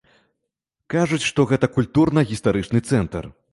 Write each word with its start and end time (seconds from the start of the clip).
Кажуць, 0.93 1.19
што 1.29 1.45
гэта 1.53 1.71
культурна-гістарычны 1.77 2.85
цэнтр. 2.91 3.33